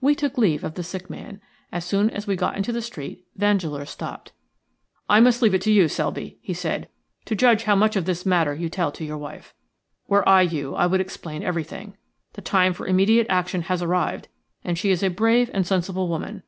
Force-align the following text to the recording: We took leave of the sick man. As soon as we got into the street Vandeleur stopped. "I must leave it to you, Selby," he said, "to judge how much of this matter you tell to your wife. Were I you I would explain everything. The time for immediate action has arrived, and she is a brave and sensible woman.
We 0.00 0.14
took 0.14 0.38
leave 0.38 0.64
of 0.64 0.76
the 0.76 0.82
sick 0.82 1.10
man. 1.10 1.42
As 1.70 1.84
soon 1.84 2.08
as 2.08 2.26
we 2.26 2.36
got 2.36 2.56
into 2.56 2.72
the 2.72 2.80
street 2.80 3.26
Vandeleur 3.36 3.84
stopped. 3.84 4.32
"I 5.10 5.20
must 5.20 5.42
leave 5.42 5.52
it 5.52 5.60
to 5.60 5.70
you, 5.70 5.88
Selby," 5.88 6.38
he 6.40 6.54
said, 6.54 6.88
"to 7.26 7.36
judge 7.36 7.64
how 7.64 7.76
much 7.76 7.94
of 7.94 8.06
this 8.06 8.24
matter 8.24 8.54
you 8.54 8.70
tell 8.70 8.90
to 8.92 9.04
your 9.04 9.18
wife. 9.18 9.52
Were 10.06 10.26
I 10.26 10.40
you 10.40 10.74
I 10.74 10.86
would 10.86 11.02
explain 11.02 11.42
everything. 11.42 11.98
The 12.32 12.40
time 12.40 12.72
for 12.72 12.86
immediate 12.86 13.26
action 13.28 13.60
has 13.60 13.82
arrived, 13.82 14.28
and 14.64 14.78
she 14.78 14.90
is 14.90 15.02
a 15.02 15.08
brave 15.10 15.50
and 15.52 15.66
sensible 15.66 16.08
woman. 16.08 16.44